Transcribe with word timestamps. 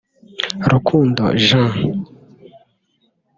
Rukundo 0.71 1.23
Jean 1.45 1.71